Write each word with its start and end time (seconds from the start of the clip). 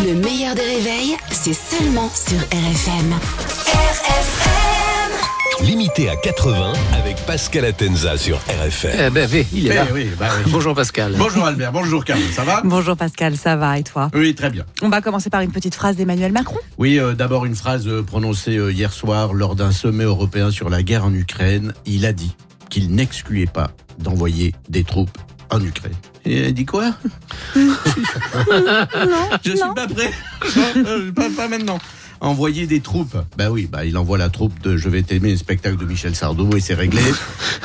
Le 0.00 0.14
meilleur 0.14 0.54
des 0.54 0.62
réveils, 0.62 1.16
c'est 1.30 1.52
seulement 1.54 2.10
sur 2.14 2.38
RFM. 2.38 3.12
RFM 3.66 5.66
Limité 5.66 6.08
à 6.08 6.16
80 6.16 6.72
avec 6.94 7.16
Pascal 7.24 7.64
Atenza 7.66 8.16
sur 8.16 8.38
RFM. 8.38 8.90
Eh 9.06 9.10
ben, 9.10 9.28
oui, 9.32 9.46
il 9.52 9.66
est 9.68 9.70
Eh 9.70 9.74
là. 9.74 9.86
oui, 9.92 10.08
bah 10.18 10.28
oui. 10.44 10.50
Bonjour 10.50 10.74
Pascal. 10.74 11.14
Bonjour 11.16 11.44
Albert, 11.44 11.70
bonjour 11.72 12.04
Carole, 12.04 12.22
ça 12.32 12.42
va? 12.42 12.62
Bonjour 12.64 12.96
Pascal, 12.96 13.36
ça 13.36 13.56
va 13.56 13.78
et 13.78 13.84
toi? 13.84 14.10
Oui, 14.14 14.34
très 14.34 14.50
bien. 14.50 14.64
On 14.82 14.88
va 14.88 15.00
commencer 15.00 15.30
par 15.30 15.40
une 15.42 15.52
petite 15.52 15.74
phrase 15.74 15.96
d'Emmanuel 15.96 16.32
Macron. 16.32 16.56
Oui, 16.78 16.98
euh, 16.98 17.14
d'abord 17.14 17.44
une 17.44 17.54
phrase 17.56 17.86
euh, 17.86 18.02
prononcée 18.02 18.56
euh, 18.56 18.72
hier 18.72 18.92
soir 18.92 19.34
lors 19.34 19.54
d'un 19.54 19.72
sommet 19.72 20.04
européen 20.04 20.50
sur 20.50 20.68
la 20.68 20.82
guerre 20.82 21.04
en 21.04 21.14
Ukraine. 21.14 21.74
Il 21.86 22.06
a 22.06 22.12
dit 22.12 22.34
qu'il 22.70 22.92
n'excluait 22.94 23.46
pas 23.46 23.70
d'envoyer 23.98 24.54
des 24.68 24.82
troupes 24.84 25.16
en 25.52 25.62
Ukraine. 25.62 25.94
Et 26.24 26.38
elle 26.38 26.54
dit 26.54 26.66
quoi? 26.66 26.92
Je 27.54 29.50
suis 29.50 29.58
pas 29.74 29.86
prêt. 29.86 30.10
Pas, 31.14 31.30
pas 31.36 31.48
maintenant. 31.48 31.78
Envoyer 32.20 32.68
des 32.68 32.80
troupes. 32.80 33.16
Bah 33.36 33.50
oui, 33.50 33.68
bah 33.70 33.84
il 33.84 33.98
envoie 33.98 34.16
la 34.16 34.28
troupe 34.30 34.60
de 34.62 34.76
Je 34.76 34.88
vais 34.88 35.02
t'aimer, 35.02 35.32
un 35.32 35.36
spectacle 35.36 35.76
de 35.76 35.84
Michel 35.84 36.14
Sardou 36.14 36.56
et 36.56 36.60
c'est 36.60 36.74
réglé. 36.74 37.02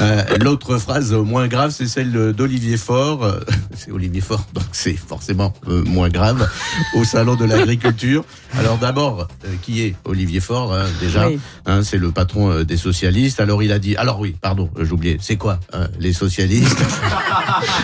Euh, 0.00 0.22
L'autre 0.40 0.78
phrase 0.78 1.12
euh, 1.12 1.22
moins 1.22 1.48
grave, 1.48 1.72
c'est 1.76 1.88
celle 1.88 2.12
d'Olivier 2.32 2.76
Faure. 2.76 3.24
Euh, 3.24 3.40
C'est 3.76 3.90
Olivier 3.90 4.20
Faure, 4.20 4.46
donc 4.54 4.64
c'est 4.72 4.94
forcément 4.94 5.52
euh, 5.66 5.82
moins 5.84 6.08
grave. 6.08 6.48
Au 6.94 7.02
salon 7.02 7.34
de 7.34 7.44
l'agriculture. 7.44 8.24
Alors 8.56 8.78
d'abord, 8.78 9.28
euh, 9.44 9.48
qui 9.62 9.82
est 9.82 9.94
Olivier 10.04 10.40
Faure 10.40 10.72
hein, 10.74 10.86
déjà 11.00 11.28
Oui. 11.28 11.38
Hein, 11.66 11.82
C'est 11.82 11.98
le 11.98 12.10
patron 12.10 12.50
euh, 12.50 12.64
des 12.64 12.76
socialistes. 12.76 13.40
Alors 13.40 13.62
il 13.62 13.72
a 13.72 13.78
dit. 13.78 13.96
Alors 13.96 14.20
oui, 14.20 14.34
pardon, 14.40 14.70
euh, 14.78 14.84
j'oubliais. 14.84 15.18
C'est 15.20 15.36
quoi 15.36 15.60
hein, 15.72 15.88
les 15.98 16.12
socialistes? 16.12 16.78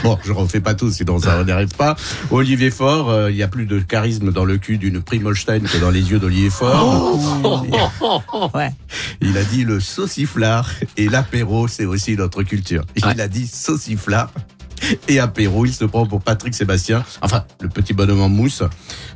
Bon, 0.04 0.18
je 0.24 0.32
refais 0.32 0.60
pas 0.60 0.74
tout, 0.74 0.90
sinon 0.90 1.18
ça 1.18 1.42
n'arrive 1.42 1.74
pas. 1.74 1.96
Olivier 2.30 2.70
Faure, 2.70 3.10
euh, 3.10 3.30
il 3.30 3.36
y 3.36 3.42
a 3.42 3.48
plus 3.48 3.66
de 3.66 3.80
charisme 3.80 4.30
dans 4.30 4.44
le 4.44 4.58
cul 4.58 4.78
d'une 4.78 5.00
prime 5.02 5.26
Holstein 5.26 5.60
que 5.60 5.78
dans 5.78 5.90
les 5.90 6.10
yeux 6.10 6.18
d'Olivier 6.18 6.50
Faure. 6.50 7.18
Ouais. 8.54 8.70
Il 9.20 9.36
a 9.38 9.44
dit 9.44 9.64
le 9.64 9.80
sauciflard 9.80 10.70
et 10.96 11.08
l'apéro, 11.08 11.66
c'est 11.68 11.86
aussi 11.86 12.16
notre 12.16 12.42
culture. 12.42 12.84
Il 12.96 13.04
Ouais. 13.04 13.20
a 13.20 13.28
dit 13.28 13.46
sauciflard 13.46 14.30
et 15.08 15.18
apéro. 15.18 15.66
Il 15.66 15.72
se 15.72 15.84
prend 15.84 16.06
pour 16.06 16.22
Patrick 16.22 16.54
Sébastien, 16.54 17.04
enfin 17.22 17.44
le 17.60 17.68
petit 17.68 17.92
bonhomme 17.92 18.20
en 18.20 18.28
mousse. 18.28 18.62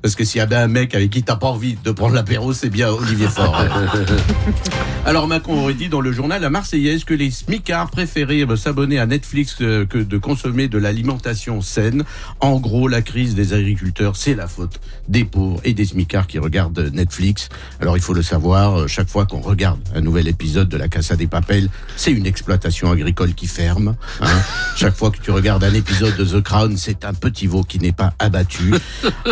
Parce 0.02 0.14
que 0.14 0.24
s'il 0.24 0.38
y 0.38 0.42
a 0.42 0.46
bien 0.46 0.60
un 0.60 0.68
mec 0.68 0.94
avec 0.94 1.10
qui 1.10 1.22
t'as 1.22 1.36
pas 1.36 1.48
envie 1.48 1.76
de 1.82 1.90
prendre 1.90 2.14
l'apéro, 2.14 2.52
c'est 2.52 2.70
bien 2.70 2.90
Olivier 2.90 3.28
Faure. 3.28 3.56
Alors 5.04 5.26
Macron 5.26 5.62
aurait 5.62 5.74
dit 5.74 5.88
dans 5.88 6.00
le 6.00 6.12
journal 6.12 6.42
La 6.42 6.50
Marseillaise 6.50 7.04
que 7.04 7.14
les 7.14 7.30
smicards 7.30 7.90
préféraient 7.90 8.44
euh, 8.46 8.56
s'abonner 8.56 8.98
à 8.98 9.06
Netflix 9.06 9.56
euh, 9.60 9.86
que 9.86 9.98
de 9.98 10.18
consommer 10.18 10.68
de 10.68 10.78
l'alimentation 10.78 11.60
saine? 11.62 12.04
En 12.40 12.58
gros, 12.60 12.88
la 12.88 13.00
crise 13.02 13.34
des 13.34 13.52
agriculteurs, 13.54 14.16
c'est 14.16 14.34
la 14.34 14.46
faute 14.46 14.80
des 15.08 15.24
pauvres 15.24 15.60
et 15.64 15.72
des 15.72 15.86
smicards 15.86 16.26
qui 16.26 16.38
regardent 16.38 16.90
Netflix. 16.92 17.48
Alors 17.80 17.96
il 17.96 18.02
faut 18.02 18.14
le 18.14 18.22
savoir, 18.22 18.80
euh, 18.80 18.86
chaque 18.86 19.08
fois 19.08 19.26
qu'on 19.26 19.40
regarde 19.40 19.80
un 19.94 20.00
nouvel 20.00 20.28
épisode 20.28 20.68
de 20.68 20.76
la 20.76 20.88
Casa 20.88 21.16
des 21.16 21.26
Papels, 21.26 21.68
c'est 21.96 22.12
une 22.12 22.26
exploitation 22.26 22.90
agricole 22.90 23.34
qui 23.34 23.46
ferme. 23.46 23.96
hein. 24.20 24.26
chaque 24.76 24.94
fois 24.94 25.10
que 25.10 25.18
tu 25.18 25.30
regardes 25.30 25.57
un 25.64 25.74
épisode 25.74 26.16
de 26.16 26.24
The 26.24 26.42
Crown, 26.42 26.76
c'est 26.76 27.04
un 27.04 27.14
petit 27.14 27.46
veau 27.46 27.62
qui 27.62 27.78
n'est 27.78 27.92
pas 27.92 28.12
abattu. 28.18 28.74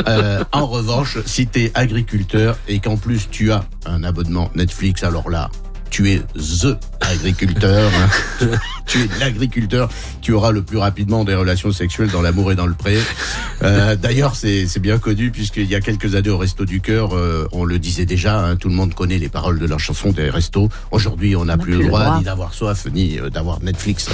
Euh, 0.08 0.44
en 0.52 0.66
revanche, 0.66 1.18
si 1.24 1.46
tu 1.46 1.64
es 1.64 1.72
agriculteur 1.74 2.58
et 2.68 2.78
qu'en 2.80 2.96
plus 2.96 3.28
tu 3.30 3.50
as 3.50 3.64
un 3.86 4.04
abonnement 4.04 4.50
Netflix, 4.54 5.02
alors 5.02 5.30
là, 5.30 5.50
tu 5.90 6.10
es 6.10 6.18
THE 6.34 6.76
agriculteur. 7.00 7.90
hein. 8.42 8.46
tu 8.86 9.02
es 9.02 9.08
l'agriculteur 9.18 9.88
qui 10.20 10.32
aura 10.32 10.52
le 10.52 10.62
plus 10.62 10.76
rapidement 10.78 11.24
des 11.24 11.34
relations 11.34 11.72
sexuelles 11.72 12.10
dans 12.10 12.22
l'amour 12.22 12.52
et 12.52 12.54
dans 12.54 12.66
le 12.66 12.74
pré. 12.74 12.98
Euh, 13.66 13.96
D'ailleurs, 13.96 14.36
c'est 14.36 14.78
bien 14.78 14.98
connu 14.98 15.30
puisqu'il 15.30 15.66
y 15.66 15.74
a 15.74 15.80
quelques 15.80 16.14
années 16.14 16.30
au 16.30 16.38
Resto 16.38 16.64
du 16.64 16.80
Cœur, 16.80 17.14
euh, 17.14 17.46
on 17.52 17.64
le 17.64 17.78
disait 17.78 18.06
déjà, 18.06 18.38
hein, 18.38 18.56
tout 18.56 18.68
le 18.68 18.74
monde 18.74 18.94
connaît 18.94 19.18
les 19.18 19.28
paroles 19.28 19.58
de 19.58 19.66
leur 19.66 19.80
chanson 19.80 20.10
des 20.12 20.30
restos. 20.30 20.68
Aujourd'hui, 20.90 21.34
on 21.34 21.46
n'a 21.46 21.56
plus, 21.56 21.76
le 21.76 21.86
droit, 21.86 22.18
ni 22.18 22.24
d'avoir 22.24 22.54
soif, 22.54 22.86
ni 22.92 23.18
euh, 23.18 23.30
d'avoir 23.30 23.60
Netflix. 23.62 24.08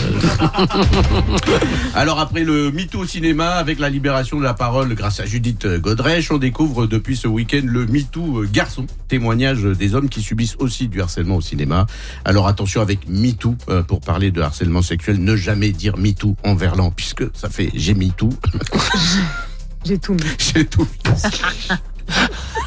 Alors 1.95 2.19
après 2.19 2.45
le 2.45 2.71
MeToo 2.71 3.01
au 3.01 3.07
cinéma, 3.07 3.51
avec 3.51 3.79
la 3.79 3.91
libération 3.91 4.39
de 4.39 4.45
la 4.45 4.55
parole 4.55 4.95
grâce 4.95 5.21
à 5.21 5.27
Judith 5.27 5.67
Godrèche, 5.67 6.31
on 6.31 6.39
découvre 6.39 6.87
depuis 6.87 7.17
ce 7.17 7.29
week-end 7.29 7.63
le 7.65 7.87
MeToo 7.87 8.45
garçon, 8.51 8.87
témoignage 9.09 9.63
des 9.63 9.95
hommes 9.95 10.09
qui 10.09 10.23
subissent 10.23 10.57
aussi 10.59 10.89
du 10.89 11.01
harcèlement 11.03 11.37
au 11.37 11.41
cinéma. 11.41 11.87
Alors 12.25 12.47
attention 12.47 12.81
avec 12.81 13.09
MeToo, 13.09 13.57
pour 13.87 14.01
parler 14.01 14.31
de 14.31 14.41
harcèlement 14.41 14.83
sexuel, 14.83 15.23
ne 15.23 15.37
jamais 15.37 15.71
dire 15.71 15.97
MeToo 15.99 16.37
en 16.45 16.55
verlan, 16.55 16.91
puisque 16.91 17.25
ça 17.35 17.51
fait 17.51 17.71
j'ai 17.75 17.95
MeToo, 17.95 18.31
J'ai 19.85 19.99
tout 19.99 20.15
mis. 20.15 20.21
j'ai 20.39 20.65
tout. 20.67 20.87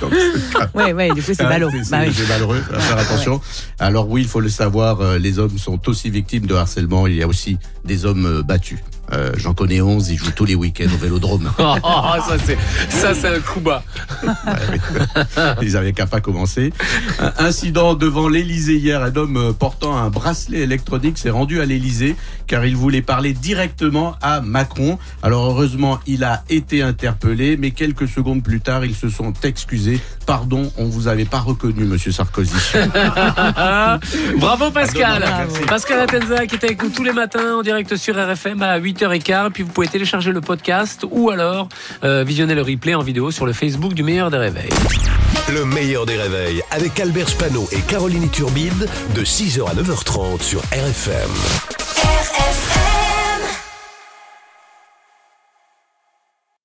Donc, 0.02 0.12
c'est- 0.14 0.78
Ouais, 0.78 0.94
ouais, 0.94 1.10
du 1.14 1.22
coup 1.22 1.32
c'est 1.34 1.42
ah, 1.44 1.50
ballot. 1.50 1.70
c'est- 1.72 1.90
Bah 1.92 2.00
oui. 2.08 2.14
c'est 2.16 2.28
malheureux, 2.28 2.62
à 2.74 2.80
faire 2.80 2.98
attention. 2.98 3.42
Alors 3.80 4.10
oui, 4.10 4.22
il 4.22 4.28
faut 4.28 4.40
le 4.40 4.50
savoir, 4.50 5.02
euh, 5.02 5.18
les 5.18 5.40
hommes 5.40 5.58
sont 5.58 5.80
aussi 5.88 6.10
victimes 6.10 6.46
de 6.48 6.56
harcèlement. 6.56 7.06
Il 7.08 7.16
y 7.16 7.24
a 7.24 7.28
aussi 7.28 7.58
des 7.84 8.06
hommes 8.06 8.26
euh, 8.26 8.42
battus. 8.44 8.80
Euh, 9.14 9.32
J'en 9.38 9.54
connais 9.54 9.82
11, 9.82 10.10
ils 10.10 10.18
jouent 10.18 10.32
tous 10.32 10.46
les 10.46 10.56
week-ends 10.56 10.94
au 10.94 10.98
vélodrome. 10.98 11.52
Oh, 11.68 11.76
oh, 11.84 12.38
ça 12.90 13.14
c'est 13.14 13.28
un 13.28 13.40
coup 13.40 13.60
bas. 13.60 13.84
Ils 15.62 15.78
avaient 15.78 15.94
qu'à 15.94 16.06
pas 16.06 16.22
commencer. 16.22 16.72
Un 17.20 17.46
incident 17.46 17.96
devant 17.96 18.28
l'Elysée 18.28 18.76
hier. 18.76 19.02
Un 19.02 19.16
homme 19.16 19.38
euh, 19.38 19.54
portant 19.54 19.98
un 19.98 20.10
bracelet 20.10 20.60
électronique 20.60 21.18
s'est 21.18 21.30
rendu 21.30 21.62
à 21.62 21.66
l'Elysée 21.66 22.16
car 22.48 22.66
il 22.66 22.76
voulait 22.76 23.02
parler 23.02 23.34
directement 23.34 24.16
à 24.22 24.42
Macron. 24.42 25.00
Alors 25.24 25.46
heureusement, 25.46 26.00
il 26.08 26.24
a 26.24 26.44
été 26.50 26.82
interpellé, 26.82 27.58
mais 27.58 27.72
quelques 27.72 28.08
secondes 28.08 28.44
plus 28.44 28.62
tard, 28.62 28.86
ils 28.86 28.96
se 28.96 29.10
sont 29.10 29.34
excusés. 29.44 30.00
Pardon, 30.26 30.72
on 30.78 30.86
vous 30.86 31.08
avait 31.08 31.26
pas 31.26 31.40
reconnu, 31.40 31.86
Monsieur 31.86 32.12
Sarkozy. 32.12 32.54
Bravo 34.38 34.72
Pascal. 34.72 35.20
Merci. 35.20 35.62
Pascal 35.68 36.00
Atenza 36.02 36.46
qui 36.46 36.56
est 36.56 36.64
avec 36.64 36.84
nous 36.84 36.90
tous 36.90 37.04
les 37.04 37.14
matins 37.14 37.56
en 37.58 37.62
direct 37.62 37.96
sur 37.96 38.16
RFM 38.16 38.62
à 38.62 38.80
8h15. 38.96 39.52
Puis 39.52 39.64
vous 39.64 39.72
pouvez 39.72 39.88
télécharger 39.88 40.32
le 40.32 40.42
podcast 40.42 41.06
ou 41.10 41.30
alors 41.30 41.70
euh, 42.04 42.24
visionner 42.24 42.56
le 42.56 42.62
replay 42.62 42.96
en 42.96 43.02
vidéo 43.02 43.32
sur 43.32 43.46
le 43.46 43.54
Facebook 43.54 43.94
du 43.94 44.04
meilleur 44.04 44.32
des 44.32 44.38
réveils. 44.38 44.70
Le 45.54 45.66
meilleur 45.66 46.06
des 46.06 46.18
réveils 46.18 46.62
avec 46.72 47.00
Albert 47.00 47.30
Spano 47.30 47.68
et 47.72 47.82
Caroline 47.82 48.30
Turbide 48.30 48.88
de 49.14 49.22
6h 49.22 49.70
à 49.70 49.74
9h30 49.76 50.42
sur 50.42 50.62
RFM. 50.62 51.30
RFM 52.04 52.75